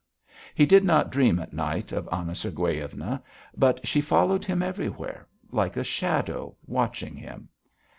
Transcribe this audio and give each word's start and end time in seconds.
He 0.55 0.65
did 0.65 0.83
not 0.83 1.11
dream 1.11 1.37
at 1.37 1.53
night 1.53 1.91
of 1.91 2.09
Anna 2.11 2.33
Sergueyevna, 2.33 3.21
but 3.55 3.85
she 3.87 4.01
followed 4.01 4.43
him 4.43 4.63
everywhere, 4.63 5.27
like 5.51 5.77
a 5.77 5.83
shadow, 5.83 6.55
watching 6.65 7.15
him. 7.15 7.49